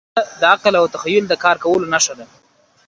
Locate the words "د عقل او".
0.41-0.85